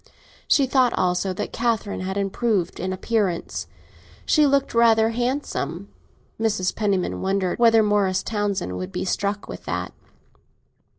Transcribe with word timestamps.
She 0.47 0.65
thought 0.65 0.93
also 0.97 1.31
that 1.33 1.53
Catherine 1.53 1.99
had 1.99 2.17
improved 2.17 2.79
in 2.79 2.91
appearance; 2.91 3.67
she 4.25 4.47
looked 4.47 4.73
rather 4.73 5.09
handsome. 5.09 5.89
Mrs. 6.39 6.75
Penniman 6.75 7.21
wondered 7.21 7.59
whether 7.59 7.83
Morris 7.83 8.23
Townsend 8.23 8.79
would 8.79 8.91
be 8.91 9.05
struck 9.05 9.47
with 9.47 9.65
that. 9.65 9.93